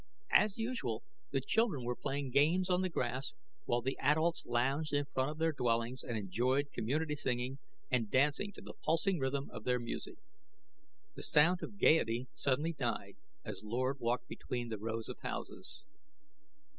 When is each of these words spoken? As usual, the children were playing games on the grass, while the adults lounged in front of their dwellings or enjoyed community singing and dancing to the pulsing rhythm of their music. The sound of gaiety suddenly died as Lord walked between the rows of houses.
As 0.31 0.57
usual, 0.57 1.03
the 1.29 1.39
children 1.41 1.83
were 1.85 1.95
playing 1.95 2.31
games 2.31 2.71
on 2.71 2.81
the 2.81 2.89
grass, 2.89 3.35
while 3.65 3.83
the 3.83 3.99
adults 3.99 4.47
lounged 4.47 4.93
in 4.93 5.05
front 5.05 5.29
of 5.29 5.37
their 5.37 5.51
dwellings 5.51 6.03
or 6.03 6.09
enjoyed 6.09 6.71
community 6.71 7.15
singing 7.15 7.59
and 7.91 8.09
dancing 8.09 8.51
to 8.53 8.61
the 8.61 8.73
pulsing 8.73 9.19
rhythm 9.19 9.51
of 9.51 9.63
their 9.63 9.77
music. 9.77 10.17
The 11.13 11.21
sound 11.21 11.61
of 11.61 11.77
gaiety 11.77 12.27
suddenly 12.33 12.73
died 12.73 13.17
as 13.45 13.61
Lord 13.63 13.99
walked 13.99 14.27
between 14.27 14.69
the 14.69 14.79
rows 14.79 15.07
of 15.07 15.19
houses. 15.19 15.83